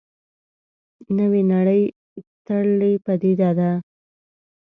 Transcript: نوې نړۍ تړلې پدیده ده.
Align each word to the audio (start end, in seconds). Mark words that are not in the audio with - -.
نوې 1.17 1.41
نړۍ 1.53 1.81
تړلې 2.45 2.91
پدیده 3.05 3.49
ده. 3.57 3.71